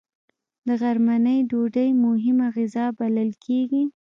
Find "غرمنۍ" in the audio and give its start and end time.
0.81-1.39